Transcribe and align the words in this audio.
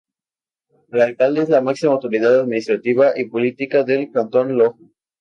El 0.91 0.99
Alcalde 0.99 1.43
es 1.43 1.49
la 1.49 1.61
máxima 1.61 1.91
autoridad 1.93 2.39
administrativa 2.39 3.11
y 3.15 3.25
política 3.25 3.83
del 3.83 4.09
Cantón 4.11 4.57
Loja. 4.57 4.79